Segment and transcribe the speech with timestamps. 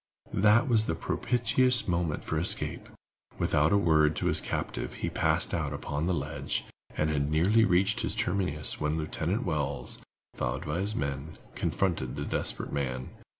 [0.33, 2.89] That was the propitious moment for escape.
[3.37, 6.65] Without a word to his captive, he passed out upon the ledge,
[6.97, 9.99] and had nearly reached its terminus when Lieutenant Wells,
[10.33, 13.09] followed by his men, confronted the desperate man.